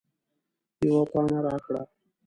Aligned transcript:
یوه 0.87 1.03
پاڼه 1.11 1.39
راکړه 1.45 1.81